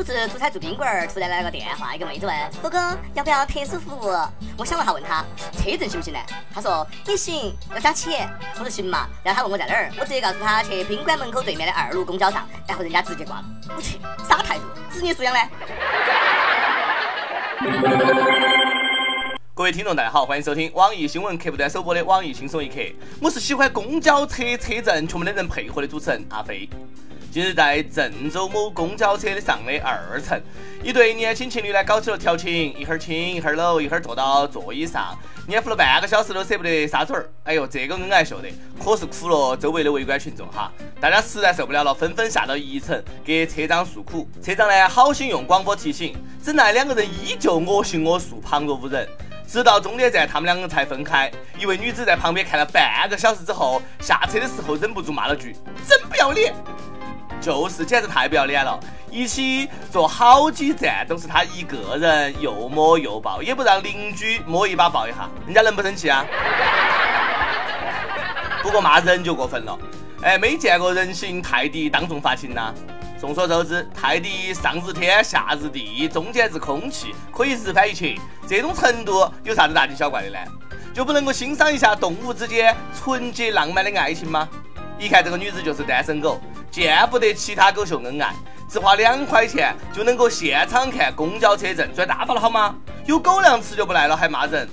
[0.00, 2.78] 有次出差住宾馆，突然来了个电话，一个妹子问哥哥
[3.12, 4.10] 要不要特殊服务？
[4.56, 6.18] 我想了下问他车证行不行呢？
[6.54, 8.26] 他说也行，要加钱。
[8.54, 13.44] 我说行嘛，然后他问我在哪儿，我直接告诉他去宾馆门口对面的二路公交上，然后人家直接挂了。
[13.76, 14.64] 我去，啥态度？
[14.90, 15.40] 职业素养呢？
[19.52, 22.76] 各位听众，大家好，欢迎收听网易新闻客户端首播的网易轻松一刻。
[23.20, 26.66] 我是喜欢公交车车证却没的人配合的主持人阿飞。
[27.30, 30.40] 近日，在郑州某公交车的上的二层，
[30.82, 35.16] 一对年轻情侣呢搞起了调情，一会儿亲，一会儿搂，一会儿坐到座椅上，
[35.46, 37.30] 黏糊了半个小时都舍不得撒腿儿。
[37.44, 38.48] 哎呦，这个恩爱秀的，
[38.84, 40.72] 可是苦了周围的围观群众哈！
[41.00, 44.28] 大家实在受不了了，纷纷下到一层给车长诉苦。
[44.42, 49.08] 车长呢好心用广播提醒，怎奈两个人依旧我行我素，旁若无人。
[49.46, 51.30] 直到终点站，他们两个才分开。
[51.58, 55.56] 一位女子在旁边看了半个小时之后，下车的时候忍不住骂了句
[55.88, 56.54] ：“真不要脸！”
[57.40, 58.78] 就是，简直太不要脸了！
[59.10, 66.24] 一起坐好几站都是他一个人，又摸又抱，也不让邻居摸一把抱一下，人家能不生气啊？
[68.62, 69.78] 不过骂人就过分了，
[70.22, 72.74] 哎，没见过人形泰迪当众发情呐！
[73.18, 80.38] 众所周知，泰迪上日天，下日地，中间是空气，可以日翻一切，这种程度有啥子大惊小怪的呢？
[80.92, 84.48] 就不能够欣赏一下动物之间纯洁浪漫的爱情吗？
[84.98, 86.40] 一看这个女子就是单身狗。
[86.70, 88.32] 见不得其他狗秀恩爱，
[88.68, 92.76] 只花两块钱就能够现场看公交车证，赚大发了好吗？
[93.06, 94.68] 有狗粮吃就不赖了，还骂人，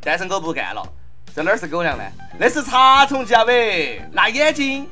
[0.00, 0.82] 单身狗不干了。
[1.34, 2.04] 这哪是狗粮呢？
[2.38, 4.02] 那是查重机啊喂！
[4.12, 4.88] 辣眼睛。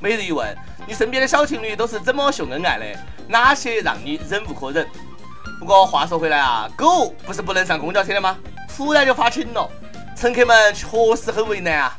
[0.00, 2.84] 每日一问：你身边的小情侣都是怎么秀恩爱的？
[3.28, 4.86] 哪些让你忍无可忍？
[5.58, 8.36] 不过话说回来啊，狗不是不能上公交车的吗？
[8.76, 9.70] 突然就发情了，
[10.16, 10.86] 乘客们确
[11.16, 11.96] 实很为难啊。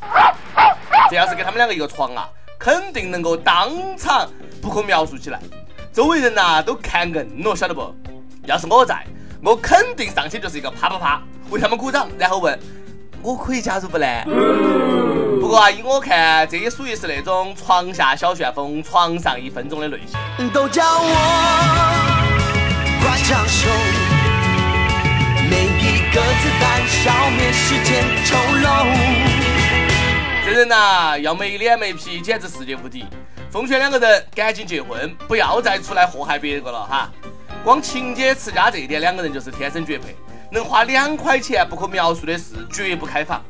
[1.09, 2.30] 这要是给他们两个一个床啊！
[2.66, 4.27] 肯定能够当场
[4.59, 5.39] 不可描述起来，
[5.94, 7.94] 周围人呐都看硬了，晓得不？
[8.47, 9.05] 要是我在，
[9.44, 11.21] 我肯定上去就是一个啪啪啪，
[11.52, 12.59] 为他们鼓掌，然后问
[13.21, 14.08] 我可以加入不呢？
[15.39, 20.49] 不过啊，依我看，这也属于是那种床下小旋风，床上一分钟的类型。
[20.49, 21.08] 都叫我
[25.52, 29.24] 每一个子弹消灭时间丑陋。
[30.45, 33.04] 这人呐，要没脸没皮，简直世界无敌。
[33.50, 37.10] 奉劝两个人赶紧结婚，不要再出来祸害别个了哈。
[37.64, 40.16] 光情节持家这一点，两个人就是天生绝配。
[40.52, 43.44] 能花两块钱不可描述的事，绝不开房。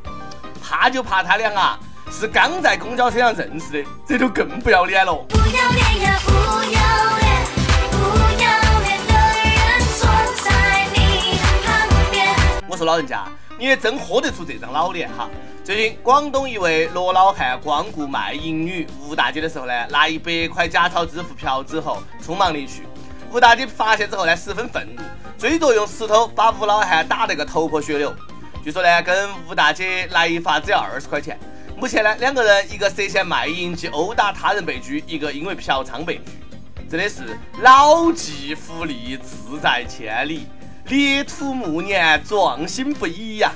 [0.63, 1.77] 怕就怕他俩啊，
[2.09, 5.13] 是刚在公交车上认识的，这就更不要脸了。
[5.27, 6.79] 不要脸呀，不要
[7.19, 7.45] 脸，
[7.91, 7.97] 不
[8.41, 9.13] 要脸的
[9.43, 10.07] 人坐
[10.45, 12.33] 在你的旁边。
[12.69, 13.27] 我说老人家。
[13.57, 15.29] 你也真喝得出这张老脸哈！
[15.63, 22.83] 最近广东一位罗老汉光顾卖淫女吴大姐的时候呢，拿一百块假钞支付嫖之后，匆忙离去。
[23.31, 25.01] 吴大姐发现之后呢，十分愤怒，
[25.37, 28.13] 追着用石头把吴老汉打得个头破血流。
[28.61, 31.39] 据说呢，跟吴大姐来一发只要二十块钱。
[31.77, 36.23] 目前呢，两个人一个涉嫌卖淫及殴打他人被拘，一个因为嫖娼被拘。
[36.89, 40.45] 真的是老骥伏枥，志在千里。
[40.87, 43.51] 裂土暮年，壮心不已呀！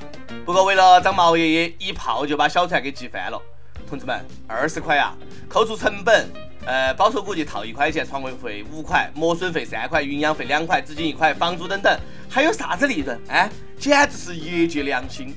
[0.45, 3.39] 不过为了找毛爷爷，一炮就把小船给击翻了。
[3.87, 5.13] 同志们，二十块呀，
[5.47, 6.27] 扣除成本，
[6.65, 13.19] 呃，保守估计套一块钱，床位费五块，磨损费三块，营养费两块，资金一块，房租等等，还有啥子利润？
[13.27, 13.47] 哎，
[13.77, 15.35] 简直是业界良心！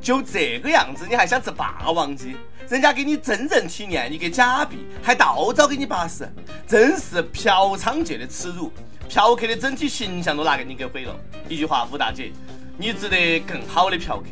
[0.00, 2.34] 就这个样子，你还想吃霸王鸡？
[2.66, 6.26] 人家给你真人体验，你给假币，还倒找给你巴适，
[6.66, 8.72] 真是嫖娼界的耻辱！
[9.08, 11.14] 嫖客的整体形象都拿给你给毁了。
[11.48, 12.32] 一句话，吴大姐，
[12.76, 14.26] 你值得更好的嫖客。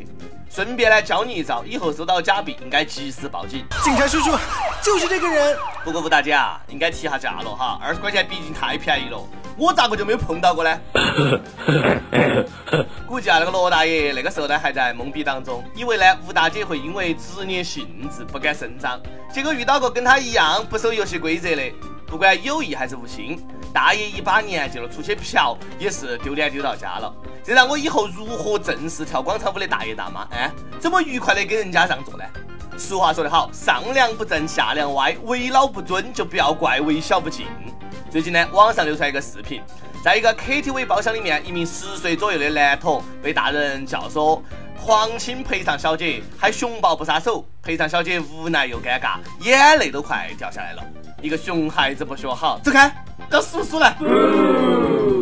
[0.49, 3.65] 顺便来教你一招，以后收到假币应该及时报警。
[3.83, 4.37] 警察叔叔，
[4.83, 5.57] 就是这个人。
[5.83, 9.19] 不过吴大姐啊，应该提下价了哈，二十块钱毕竟太便宜了。
[9.57, 10.79] 我咋个就没有碰到过呢？
[13.07, 19.01] 估计啊，那个罗大爷那个时候呢还在懵逼当中，以为呢吴大姐会因为职业性质不敢声张，
[19.31, 21.63] 结果遇到个跟他一样不守游戏规则的，
[22.13, 23.43] 不管有意还是无心。
[23.73, 27.11] 大爷一把年纪了，出去嫖也是丢脸丢到家了。
[27.43, 30.27] 这让我以后如何正视跳广场舞的大爷大妈？
[30.29, 32.23] 哎，怎么愉快的给人家让座呢？
[32.77, 37.47] 俗话说得好，上梁不正下梁歪，为老不尊就不要怪为小不敬。
[38.11, 39.63] 最近呢，网上流传一个视频，
[40.03, 44.39] 在一个 KTV 包厢里面，一名十岁左右的男童被大人叫说
[44.79, 50.83] 狂亲陪唱小姐，还熊抱不撒手，陪唱小姐无奈又尴尬，眼泪都快掉下来了。
[51.23, 52.93] 一个熊孩子不学好，走开。
[53.29, 53.95] 让叔叔来，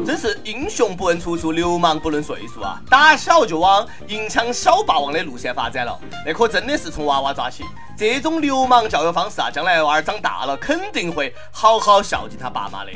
[0.04, 2.82] 真是英雄不问出处，流氓不论岁数啊！
[2.90, 7.64] 打小就往银枪小霸王的路线发展了，那可真的是从娃娃抓起。
[7.96, 12.90] 这种流氓教育方式啊，将来娃儿长大了肯定会好好孝敬他爸妈的。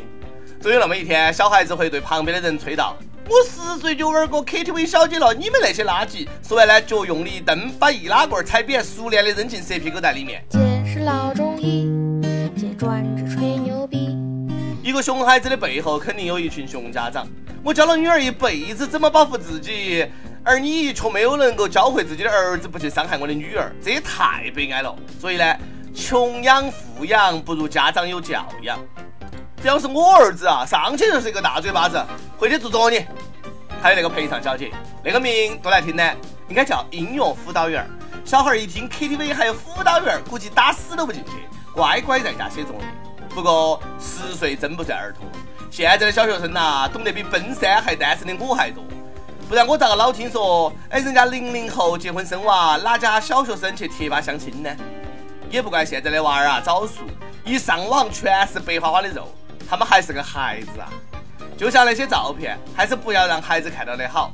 [0.60, 2.98] 总有那么一天，小孩子会对旁边的人吹道
[3.30, 10.44] ：“我十岁就玩过 KTV 小姐了，你们那些垃圾。”说完呢，脚用力一蹬，把易拉罐踩扁，熟练的扔进蛇皮口袋里面。
[10.50, 10.60] 姐
[10.92, 11.55] 是老中医，姐
[12.86, 14.16] 专治吹牛逼。
[14.84, 17.26] 一个熊孩子的背后，肯定有一群熊家长。
[17.64, 20.06] 我教了女儿一辈子怎么保护自己，
[20.44, 24.96] 而你却没有能够教会自己的儿子不去伤害我的女儿，这也太悲哀了。
[25.20, 25.58] 所以呢，
[25.96, 28.78] 穷养富养不如家长有教养。
[29.64, 32.00] 这要是我儿子啊，上去就是一个大嘴巴子，
[32.38, 33.08] 回去做作业。
[33.82, 34.70] 还有那个陪唱小姐，
[35.04, 36.04] 那个名多难听呢，
[36.50, 37.84] 应该叫音乐辅导员。
[38.24, 41.32] 小孩一听 KTV 还有辅导员，估计打死都不进去，
[41.76, 42.82] 乖乖在家写作业。
[43.30, 45.28] 不过十岁真不算儿童，
[45.70, 48.82] 现在的小学生呐，懂得比奔三还单身的我还多。
[49.50, 54.74] 不然我咋个老听说，哎，人家零零后结婚生娃，哪家小学生去贴吧相亲呢？
[55.52, 57.04] 也不怪现在的娃儿啊早熟，
[57.44, 59.28] 一上网全是白花花的肉，
[59.70, 60.88] 他们还是个孩子啊。
[61.58, 64.32] 就像那些照片，还是不要让孩子看到的好。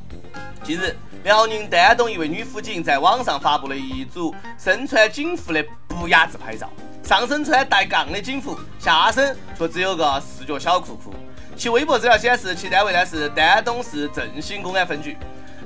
[0.64, 6.70] 近日，辽宁丹东一位女辅警在网上发布了一组身穿警服的不雅自拍照。
[7.12, 11.14] 上身穿带杠的警服，下身却只有个四角小裤裤。
[11.58, 15.18] 其微博资料显示，其单位呢是丹东市振兴公安分局。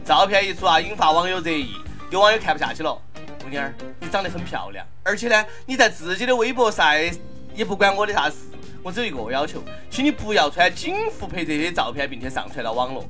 [0.04, 1.76] 照片一出啊，引发网友热议。
[2.10, 3.00] 有网友看不下去了
[3.44, 7.12] ：“姑娘，你长得很漂亮，而且呢，你在自己的微博晒
[7.54, 8.38] 也不关我的啥事。
[8.82, 9.62] 我只有一个要求，
[9.92, 13.08] 请你不要穿警服拍这些照片，并且上传到网络。”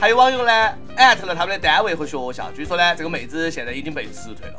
[0.00, 4.56] 还有网友呢艾特了他们的单位和学校，据说呢，这个妹子现在已经被辞退了。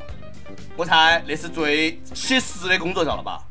[0.79, 3.43] 我猜那是最写实的工作照了吧？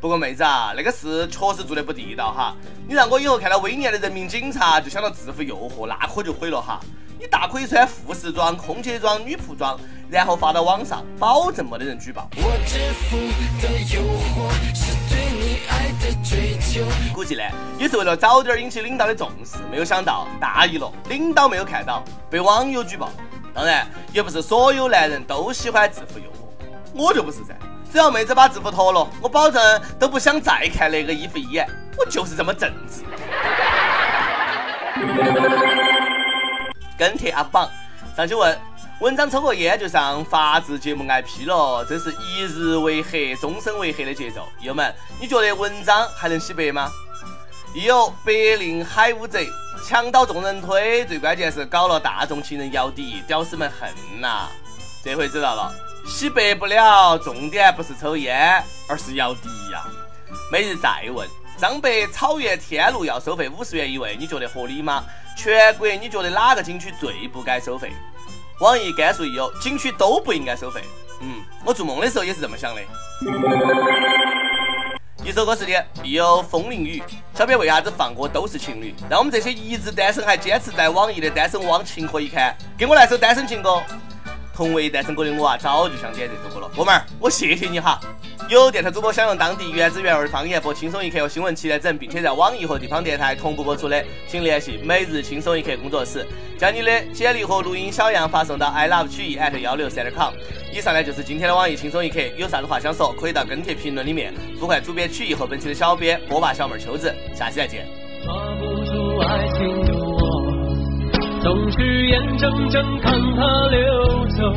[0.00, 2.54] 不过妹子啊，那个事确实做得不地道哈！
[2.86, 6.78] 你让我以后看到威严的人民警察就想到制服诱惑，那可就毁了哈！
[7.18, 9.76] 你大可以穿护士装、空姐装、女仆装，
[10.08, 12.30] 然后发到网上，保证没得人举报。
[12.36, 12.78] 我制
[13.10, 13.16] 服
[13.60, 14.00] 的诱
[14.30, 17.42] 惑是对你爱的追求估计呢，
[17.76, 23.10] 也是为了早点引起领导的重视，没有想到大意了，领导没有看到，被网友举报。
[23.52, 26.37] 当然，也不是所有男人都喜欢制服诱惑。
[26.94, 27.54] 我就不是噻，
[27.92, 31.68] 只要妹子把制服脱了，我保证都不想再看那个衣服一眼。
[31.96, 33.02] 我就是这么正直。
[36.96, 37.68] 跟帖 up 榜
[38.16, 38.58] 上去问，
[39.00, 44.48] 文章抽过烟就上法制节目挨批了，这是一日为黑，终身为黑的节奏。
[44.60, 46.90] 友们，你觉得文章还能洗白吗？
[47.74, 49.48] 亦有白令海乌贼，
[49.84, 54.48] 墙倒众人推，最关键是搞了大众情人姚笛，屌丝们恨呐！
[55.04, 55.72] 这回知道了。
[56.08, 59.84] 洗白不了，重点不是抽烟，而是要迪呀。
[60.50, 61.28] 每日再问：
[61.58, 65.04] 张北草原天路要收费五十元一位，你觉得合理吗？
[65.36, 67.92] 全国你觉得哪个景区最不该收费？
[68.60, 70.82] 网易甘肃亦有景区都不应该收费。
[71.20, 72.80] 嗯，我做梦的时候也是这么想的。
[75.22, 77.02] 一首歌时间，必有风铃雨。
[77.34, 78.94] 小编为啥子放歌都是情侣？
[79.10, 82.56] 让我们这些一直单身还坚持在网易的单身汪情何以堪？
[82.78, 83.82] 给我来首单身情歌。
[84.58, 86.68] 同为单身狗的我啊，早就想点这首歌了。
[86.76, 88.00] 哥们儿，我谢谢你哈。
[88.48, 96.26] 有电台主播想用当地原汁原味方言播《轻松一刻》和新闻七点整，并且在网易和地方电台同步播出的，请联系每日轻松一刻工作室，
[96.58, 100.34] 将你的简历和录音小样发送到 i love 曲艺 at 幺六三点 com。
[100.72, 107.86] 以上呢就是今天的网易轻松一刻，有啥子话想说，可以到跟帖评论里面呼唤主编曲艺和本期的小编波霸小妹秋子，下期再见。
[108.24, 109.87] 抓不住爱情
[111.48, 113.78] 总是眼睁睁看它溜
[114.36, 114.52] 走，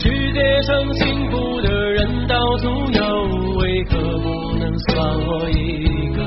[0.00, 3.00] 世界上幸福的人到处有，
[3.58, 6.24] 为何不能算我一个？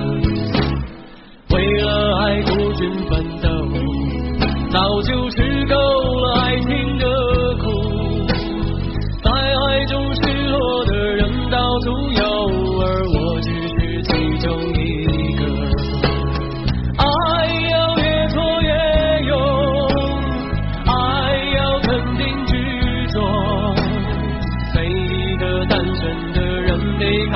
[1.53, 3.49] 为了爱孤军奋斗，
[4.71, 6.26] 早就吃够了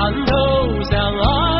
[0.02, 1.51] 看透相爱。